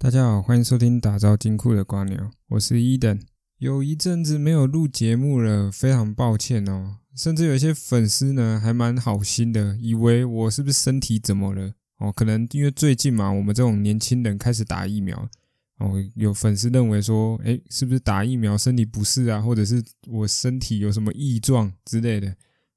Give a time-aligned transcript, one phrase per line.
[0.00, 3.20] 大家好，欢迎收听打造金库的瓜牛，我是伊登。
[3.58, 6.98] 有一阵子没有录节目了，非常抱歉哦。
[7.16, 12.12] 甚至有一些粉丝呢，还蛮好心的，以为我是不是身体怎么了哦？
[12.12, 15.28] 可能因为最近嘛，我们这种年轻人开始打疫苗
[15.80, 22.32] 哦，有粉丝认为说，诶，是不是打疫苗身体不适啊，或者是我身体有什么异状之类的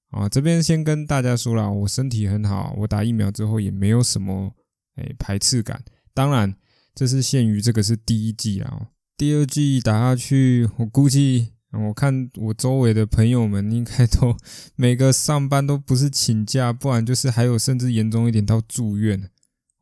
[0.10, 0.28] 啊？
[0.28, 4.56] 这边先跟大家说了，我身体很好，我打疫苗之后也没有什么
[4.96, 5.84] 诶排斥感，
[6.16, 6.56] 当然。
[6.94, 14.36] 这是限于这个是第一季啊，第二季打下去，我估计我看我周围的朋友们应该都
[14.76, 19.30] 每个上班都不是请假，不然就是还有甚至严重一点到住院。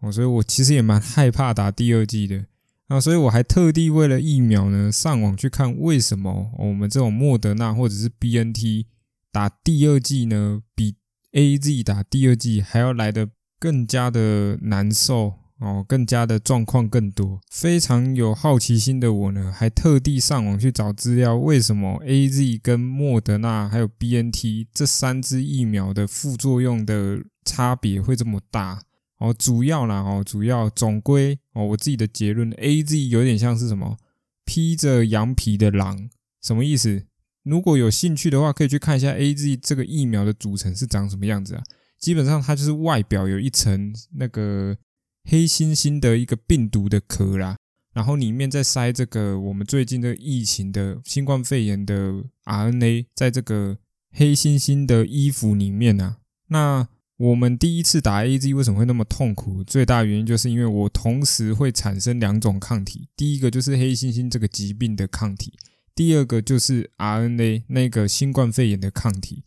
[0.01, 2.45] 哦，所以我其实也蛮害怕打第二季的。
[2.89, 8.85] 啊，所以我还特地为了疫苗呢上网去看为什么我们这种莫德纳或者是 B N T
[9.31, 10.95] 打第二季呢比
[11.31, 13.29] A Z 打第二季还要来的
[13.59, 15.38] 更加的难受。
[15.59, 28.81] 哦，更加的状况更多，非常有好奇心的我呢，还特地上网去找资料，为什么 A Z 跟莫德纳还有 B N T 这三支疫苗的副作用的差别会这么大？
[29.17, 33.97] 哦，主要啦，哦，主要总归哦，我自己的结论，A Z 有点像是什么
[34.45, 36.09] 披着羊皮的狼，
[36.41, 37.03] 什么意思？
[37.43, 41.63] 如果有兴趣的话，可以去看一下 A Z 这个疫苗的组成是长什么样子啊？
[41.99, 44.77] 基本上它就是外表有一层那个。
[45.23, 47.57] 黑猩猩的一个病毒的壳啦，
[47.93, 53.77] 然后里面再塞这个我们最近的疫情的新冠肺炎的 RNA，在这个
[54.11, 56.17] 黑猩猩的衣服里面啊。
[56.47, 59.63] 那我们第一次打 AZ 为什么会那么痛苦？
[59.63, 65.53] 最大原因就是因为我同时会产生两种抗体，第一个就是黑猩猩这个疾病的抗体，
[65.93, 69.43] 第二个就是 RNA 那个新冠肺炎的抗体。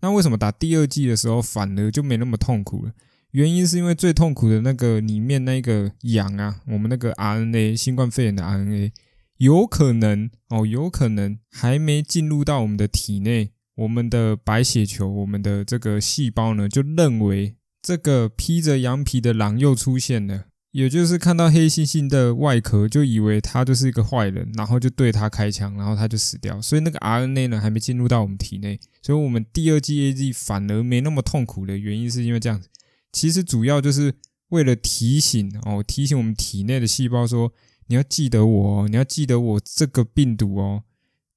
[0.00, 2.92] 那为什么打第二剂的时候反而就没那么痛苦了？
[3.36, 8.92] 原因是因为最痛苦的那个里面那个氧啊，我们那个 RNA 新冠肺炎的 RNA
[9.36, 26.58] 有可能哦，有可能还没进入到我们的体内，我们的白血球，我们的这个细胞呢，就认为这个披着羊皮的狼又出现了，也就是看到黑猩猩的外壳，就以为他就是一个坏人，然后就对他开枪，然后他就死掉。
[26.62, 32.70] 所以那个 RNA 呢，还没进入到我们体内，所以我们第二剂 AZ 反而没那么痛苦的原因，是因为这样子。
[33.16, 34.14] 其实主要就是
[34.50, 37.50] 为了提醒哦，提醒我们体内的细胞说，
[37.86, 40.82] 你要记得我哦，你要记得我这个病毒哦，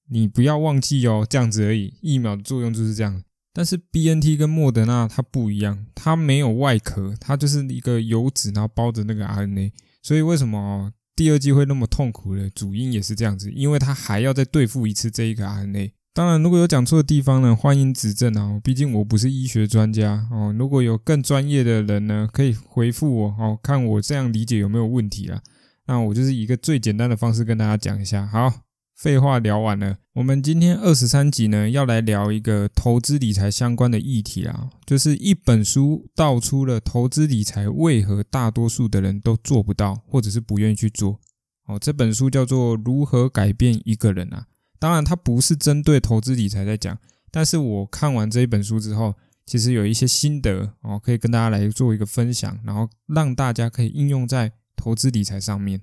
[0.10, 1.94] 你不要忘记哦，这样子而已。
[2.02, 3.24] 疫苗的作用就是这样。
[3.54, 9.74] 但是 B N T 跟莫德纳它不一样，它没有外壳，它就是一个油脂，然后包着那个 R N A。
[10.04, 15.94] 所以为什么哦第二季会那么痛苦的主因也是这样子，因为它还要再对付一次这一个 R N A。
[16.20, 18.60] 当然，如果有讲错的地方呢，欢迎指正啊！
[18.62, 20.54] 毕竟我不是医学专家哦。
[20.60, 25.42] 如果有更专业的人呢，可以回复我哦，看我这样理解有没有问题啊？
[25.88, 28.28] 那我就是一个最简单的方式跟大家讲一下。
[28.28, 28.52] 好，
[28.98, 41.18] 废话聊完了，我们今天二十三集呢，要来聊一个投资理财相关的议题啊，就是一本书道出了投资理财为何大多数的人都做不到，或者是不愿意去做。
[41.68, 44.48] 哦，这本书叫做《如何改变一个人》啊。
[44.80, 46.98] 当然，它不是针对投资理财在讲，
[47.30, 49.14] 但是我看完这一本书之后，
[49.46, 55.82] 其实有一些心得哦，可以跟大家来做一个分享，然后让大家可以应用在投资理财上面。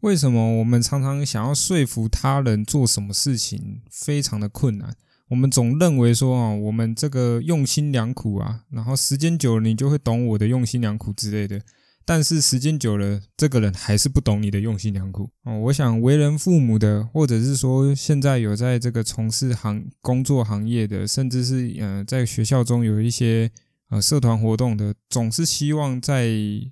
[0.00, 4.96] 为什么我们常常想要说服他人做什么事情非常的困难？
[5.28, 11.62] 我们总认为说啊，我们这个用心良苦啊，然后时间久了，你就会懂我的用心良苦之类的。
[12.04, 15.58] 但是时间久了，这个人还是不懂你的用心良苦哦。
[15.60, 23.50] 我想为人父母的，或者是说现在有在这个从事行工作行业的，甚至是呃在学校中有一些
[23.90, 26.28] 呃社团活动的，总是希望在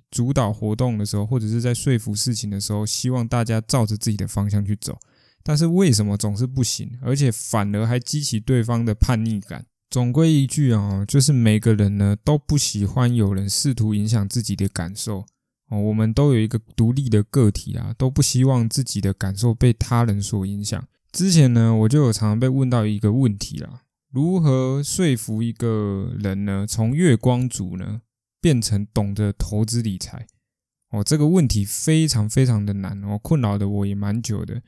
[0.09, 4.97] 主导活动的时候，或者是在说服事情的时候，希望大家照着自己的方向去走。
[5.43, 9.65] 但是为什么总是不行，而且反而还激起对方的叛逆感？
[9.91, 15.25] 总归一句啊，就是每个人呢都不喜欢有人试图影响自己的感受
[15.67, 15.77] 哦。
[15.81, 20.81] 我们都有一个独立的个体啊，都不希望自己的感受被他人所影响。
[21.11, 27.99] 之前呢，我就有常常被问到一个问题啦：如何说服一个人呢，从月光族呢
[28.39, 30.25] 变成懂得投资理财？
[30.91, 34.61] 哦，这个问题非常非常的难哦，困扰的我也蛮久的。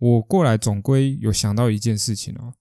[0.00, 2.54] 我过来总归有想到一件事情哦。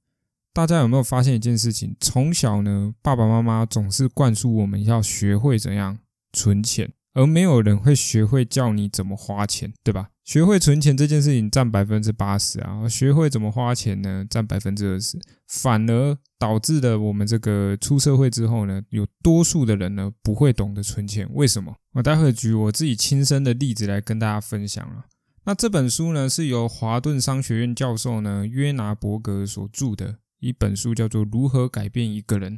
[0.57, 1.95] 大家有没有发现一件事情？
[1.99, 5.99] 从小呢，爸爸妈妈总是灌输我们要学会怎样
[6.33, 10.09] 存钱，而没有人会学会教你怎么花钱，对吧？
[10.25, 21.29] 学会存钱这件事情占百分之八十啊，学会怎么花钱呢，占百分之二十，反而导致了我们这个出社会之后呢，有多数的人呢不会懂得存钱。
[21.33, 21.75] 为什么？
[21.93, 25.05] 我待会举我自己亲身的例子来跟大家分享啊。
[25.43, 32.57] 那这本书呢是由华顿商学院教授呢约拿伯格所著的一本书，叫做《如何改变一个人》。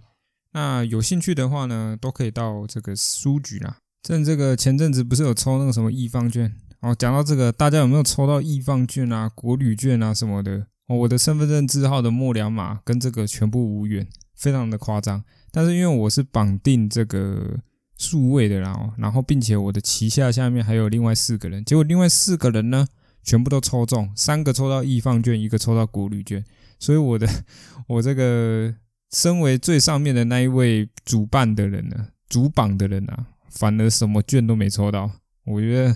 [0.54, 3.78] 那有兴趣的话呢，都可以到这个书局啦。
[4.04, 6.56] 趁这个前阵子不是有抽那个什么易放券？
[6.80, 10.66] 哦，讲到这个，大家有没有抽到易放券啊、国旅券啊什么的？
[10.88, 15.24] 哦，我的身份证字号的末两码跟这个全部无缘，非常的夸张。
[15.52, 17.60] 但是因为我是绑定这个
[17.98, 22.88] 数位的啦，然后并且我的旗下下面还有另外四个人，结果另外四个人呢，
[23.24, 26.44] 全部都抽中，三个抽到易放券，一个抽到国旅券。
[26.80, 27.28] 所以我的
[27.88, 28.74] 我这个
[29.12, 35.12] 身为最上面的那一位主办的人呢， 主榜的人啊，反而什么券都没抽到。
[35.46, 35.96] 我觉得。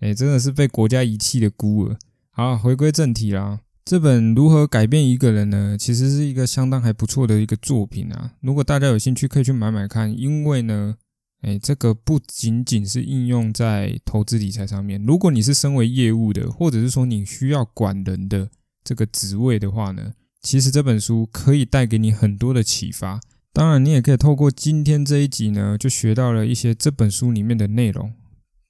[0.00, 1.98] 哎，真的是被国家遗弃的孤儿。
[2.30, 3.58] 好，回归正题啦。
[3.84, 8.34] 这本《如何改变一个人》呢，其实是一个相当还不错的一个作品啊。
[8.40, 10.16] 如果大家有兴趣，可以去买买看。
[10.16, 10.94] 因为呢，
[11.40, 15.02] 哎，这个不仅仅是应用在投资理财上面。
[15.04, 18.48] 如果你是身为业务的，或者是说你需要管人的
[18.88, 23.20] 这个职位的话呢，其实这本书可以带给你很多的启发。
[23.52, 28.14] 当然，你也可以透过今天这一集呢，就学到了一些这本书里面的内容。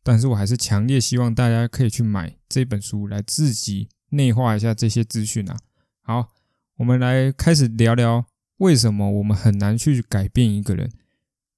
[0.03, 5.57] 但是我还是强烈希望大家可以去买这本书，来自己内化一下这些资讯啊。
[6.03, 6.31] 好，
[6.79, 8.27] 我们来开始聊聊
[8.57, 10.91] 为什么我们很难去改变一个人。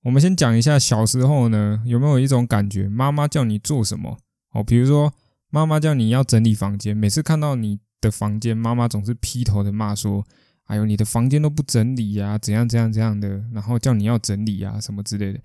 [0.02, 4.18] 我们先讲一下小时候呢，有没有一种感觉，妈妈叫你做什么？
[4.52, 5.14] 哦，比如说
[5.48, 10.24] 妈妈叫你要整理房间，每次看到你的房间，妈妈总是劈头的骂说
[10.66, 15.40] ：“哎呦，你的房间都不整理呀，怎样怎样怎样的。”然后叫你要整理啊，什么之类的。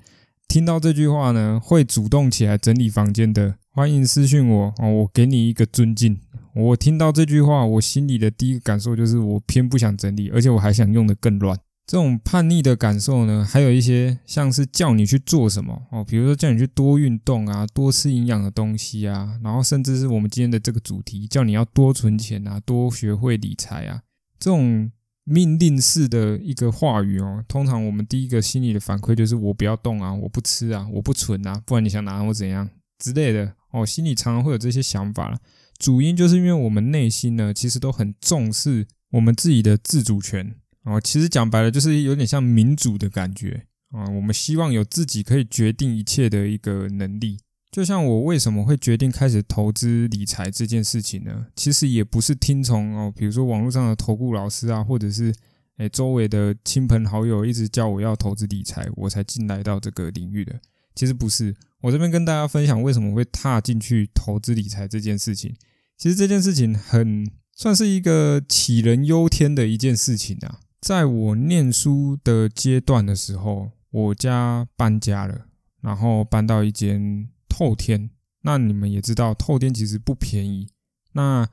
[0.47, 6.19] 听到这句话呢，会主动起来整理房间的，欢迎私信我哦，我给你一个尊敬。
[6.53, 11.57] 我听到这句话，我心里的第一个感受就是，我偏不想整理，而且我还想用的更乱。
[11.85, 24.01] 这种叛逆的感受呢，还有一些像是叫你去做什么哦，比如说叫你去多运动啊，多吃营养的东西啊，然后甚至是我们今天的这个主题，叫你要多存钱啊，多学会理财啊，
[24.39, 24.91] 这种。
[25.27, 35.39] 命令式的一个话语哦，通常我们第一个心里的反馈就是我不要动啊，我不吃啊，我不存啊，不然你想拿我怎样之类的哦，心里常常会有这些想法了。
[35.79, 40.53] 主因就是因为我们内心呢，其实都很重视我们自己的自主权
[40.85, 40.99] 哦。
[41.01, 44.09] 其实讲白了，就是有点像民主的感觉啊。
[44.09, 47.37] 我们希望有自己可以决定一切的一个能力。
[47.71, 51.47] 就像我为什么会决定开始投资理财这件事情呢？
[51.57, 55.35] 其实也不是听从哦，比如说网络上的投顾老师啊，或者是
[55.75, 60.57] 诶周围的亲朋好友一直叫我要投资理财，我才进来到这个领域的。
[60.95, 65.53] 其实不是，我这边跟大家分享为什么会踏进去投资理财这件事情。
[65.97, 70.59] 其实这件事情很算是一个杞人忧天的一件事情啊。
[70.85, 75.47] 在我念书的阶段的时候，我家搬家了，
[75.81, 77.27] 然后搬到一间。
[77.49, 78.11] 透天，
[78.41, 80.67] 那你们也知道，透天其实不便宜。
[81.13, 81.47] 那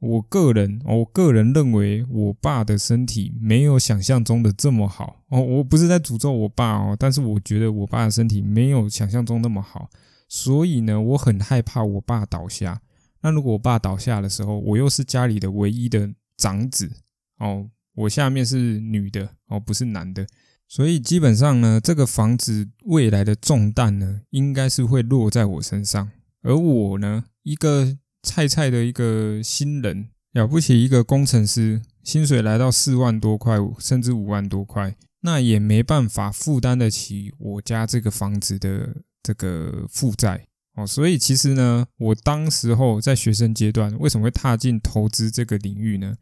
[0.00, 5.40] 我个人，我个人认为，我爸的身体没有想象中的这么好哦。
[5.40, 9.88] 我不是在诅咒我爸哦，但是我觉得我爸的身体没有想象中那么好，
[10.28, 12.80] 所以呢，我很害怕我爸倒下。
[13.20, 16.90] 那如果我爸倒下的时候，我又是家里的唯一的长子
[17.38, 20.26] 哦，我下面是女的哦，不是男的。
[20.66, 26.10] 所以基本上呢，这个房子未来的重担呢，应该是会落在我身上。
[26.42, 40.86] 而我呢，一个菜菜的一个新人，了不起一个工程师，薪水来到四万多块，甚至五万多块，那也没办法负担得起我家这个房子的这个负债哦。
[40.86, 46.16] 所以其实呢，我当时候在学生阶段，为什么会踏进投资这个领域呢？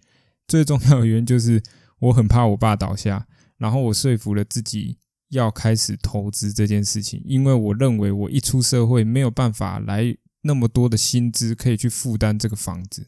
[0.46, 1.62] 最重要的原因就是
[1.98, 3.26] 我很怕我爸倒下。
[3.58, 4.98] 然后我说服了自己
[5.30, 13.06] 要开始投资这件事情，因为我认为我一出社会没有办法来那么多的薪资可以去负担这个房子。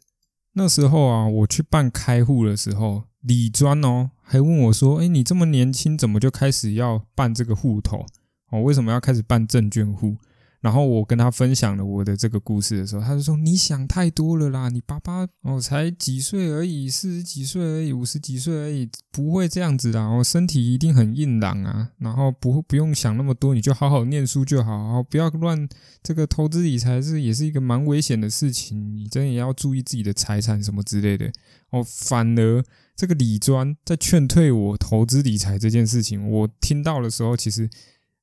[0.53, 8.07] 那时候啊，我去办开户的时候，李专哦还问我说：“哎，你这么年轻，怎么就开始要办这个户头？
[8.51, 10.17] 哦，为什么要开始办证券户？”
[10.65, 20.03] 然后我跟他分享了我的这个故事的时候，他就说：“你想太多了啦，你爸爸哦才几岁而已，四十几岁而已，五十几岁而已，不会这样子的。
[20.09, 25.69] 我身体一定很硬朗啊，然后不不用想那么多，你就好好念书就好，不要乱
[26.03, 31.31] 这个投资理财是也是一个蛮危险的事情，你真的也要注意自己的财产什么之类的。
[31.73, 32.65] 哦，反而
[32.97, 37.69] 这个李专在劝退我投资理财这件事情，我听到的时候其实。”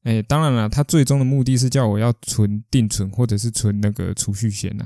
[0.04, 4.86] 哎，当然了，他最终的目的是叫我要存定存或者是存那个储蓄险呐。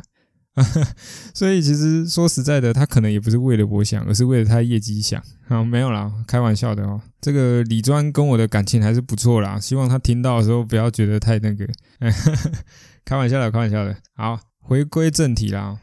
[1.33, 5.21] 所以其实说实在的，他可能也不是为了我想，而是为了他业绩想。
[5.47, 7.01] 好，没有啦，开玩笑的哦。
[7.19, 11.67] 这个李专跟我的感情还是不错啦，希望他听到的时候不要觉得太那个。
[13.03, 13.95] 开玩笑的，开玩笑的。
[14.15, 15.79] 好，回归正题啦。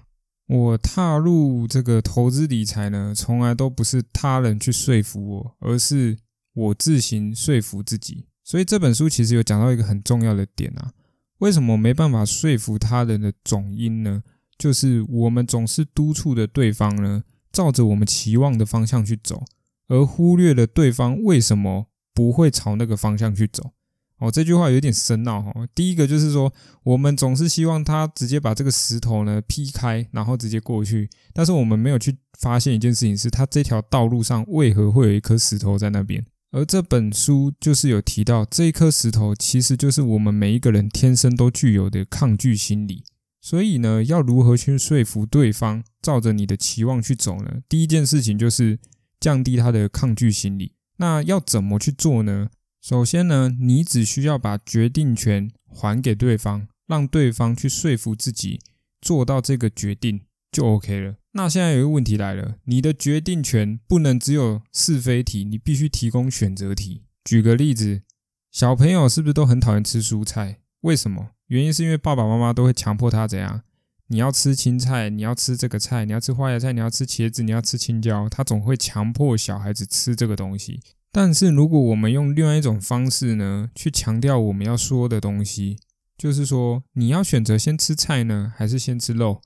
[0.49, 6.17] 我踏入这个投资理财呢，从来都不是他人去说服我，而是
[6.55, 8.27] 我自行说服自己。
[8.45, 10.93] 所以这本书其实有讲到一个很重要的点啊，
[11.39, 14.23] 为什么没办法说服他人的总因呢？
[14.59, 19.43] 就是我们总是督促的对方呢，照着我们期望的方向去走，
[19.89, 23.73] 而忽略了对方为什么不会朝那个方向去走。
[24.19, 25.53] 哦，这句话有点深奥哈。
[25.75, 26.53] 第一个就是说，
[26.85, 36.25] 我们总是希望他直接把这个石头呢劈开，然后直接过去，但是我们没有去发现一件事情，是他这条道路上为何会有一颗石头在那边。
[36.53, 43.05] 而这本书就是有提到，这一颗石头其实就是我们每一个人天生都具有的抗拒心理。
[43.41, 47.63] 所以呢，要如何去说服对方，照着你的期望去走呢？
[47.69, 48.79] 第一件事情就是
[49.19, 50.75] 降低他的抗拒心理。
[50.99, 52.51] 那要怎么去做呢？
[52.83, 58.61] 首先呢，你只需要把决定权还给对方，让对方去说服自己
[59.01, 60.21] 做到这个决定
[60.53, 61.15] 就 OK 了。
[61.33, 67.05] 那现在有一个问题来了，你的决定权不能只有是非题，你必须提供选择题。
[67.25, 68.03] 举个例子，
[68.51, 70.61] 小朋友是不是都很讨厌吃蔬菜？
[70.83, 71.31] 为什么？
[71.47, 73.63] 原因是因为爸爸妈妈都会强迫他怎样？
[74.09, 80.81] 你要吃青菜，你要吃这个菜，你要吃花椰菜，你要吃茄子，你要吃青椒，他总会强迫小孩子吃这个东西。
[81.11, 85.79] 但是如果我们用另外一种方式呢，去强调我们要说的东西，
[86.19, 89.41] 就是说你要选择先吃菜呢，还是先吃肉？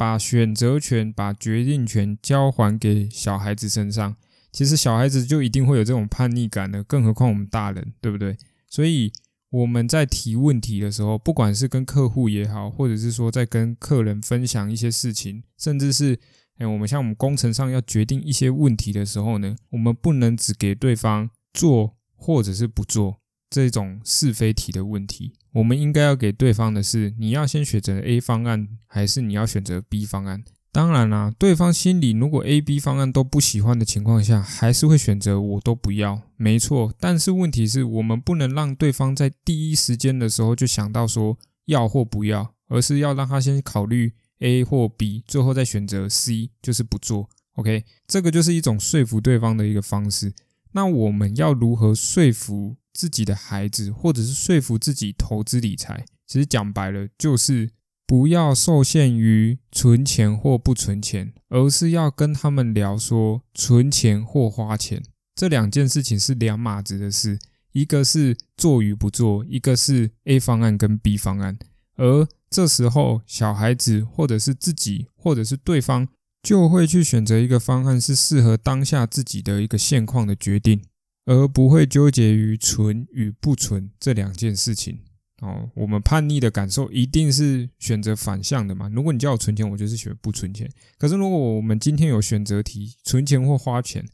[0.00, 4.16] 把选择权、把决定权交还给小孩子身上，
[4.50, 8.38] 其实小孩子就一定会有这种叛逆感的，更何况我们大人，对不对？
[8.66, 9.12] 所以。
[9.52, 16.16] 我们在提问题的时候，不管是跟客户也好，或者是说在跟客人分享一些事情，甚至是
[16.58, 23.19] 哎，我们像我们工程上要决定一些问题的时候呢，我们不能只给对方做或者是不做
[23.50, 30.44] 这种是非题的问题，我们应该要给对方的是，你要先选择 A 方案，还是你要选择 B 方案？
[30.72, 36.94] 当然啦，对方心里如果 A、B 方案都不喜欢的情况下，还是会选择我都不要，没错。
[37.00, 47.28] 但是问题是我们不能让对方在第一时间的时候就想到说要或不要，而是要让他先考虑 A 或 B，最后再选择 C，就是不做。
[47.56, 50.32] OK，这个就是一种说服对方的一个方式。
[50.70, 56.04] 那我们要如何说服自己的孩子，或者是说服自己投资理财？
[56.26, 57.70] 其实讲白了就是。
[58.10, 65.00] 不要受限于存钱或不存钱，而是要跟他们聊说存钱或花钱
[65.36, 67.38] 这两件事情是两码子的事，
[67.70, 71.56] 一个是做与不做，一个是 A 方案跟 B 方案。
[71.94, 76.08] 而这时候小孩子或者是自己或者是对方
[76.42, 80.82] 就会去选择一个方案是适合当下自己的一个现况的决定，
[81.30, 84.98] 而不会纠结于存与不存这两件事情。
[85.40, 88.90] 哦，我们叛逆的感受一定是选择反向的嘛？
[88.92, 90.68] 如果你叫我存钱，我就是选不存钱。
[90.98, 94.04] 可是如果我们今天有选择题，存钱或花钱，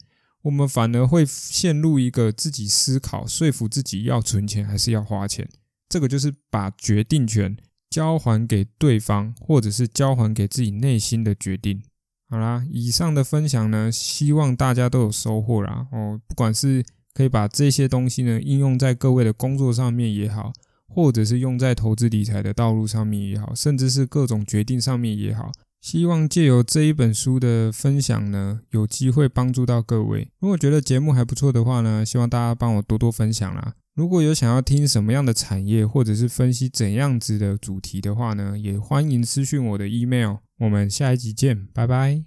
[0.43, 5.49] 我们反而会陷入一个自己思考、说服自己要存钱还是要花钱。
[5.89, 7.57] 这个就是把决定权
[7.89, 11.81] 交还给对方，或者是交还给自己内心的决定。
[12.29, 15.87] 好啦，以上的分享呢，希望大家都有收获啦。
[15.91, 16.85] 哦，不管是
[17.17, 20.53] 可以把这些东西呢应用在各位的工作上面也好。
[20.89, 30.29] 或者是用在投资理财的道路上面也好，甚至是各种决定上面也好，希望借由这一本书的分享呢，有机会帮助到各位。
[30.39, 33.73] 如果觉得节目还不错的话呢，希望大家帮我多多分享啦。
[33.95, 40.37] 如果有想要听什么样的产业，或者是分析怎样子的主题的话呢，也欢迎私讯我的 email。
[40.59, 42.23] 我们下一集见，拜拜。